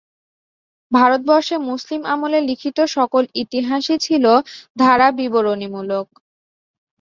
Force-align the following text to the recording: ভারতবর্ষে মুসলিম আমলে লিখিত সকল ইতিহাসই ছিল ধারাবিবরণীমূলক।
ভারতবর্ষে 0.91 1.55
মুসলিম 1.69 2.01
আমলে 2.13 2.39
লিখিত 2.49 2.77
সকল 2.95 3.23
ইতিহাসই 3.41 3.97
ছিল 4.05 4.25
ধারাবিবরণীমূলক। 4.77 6.07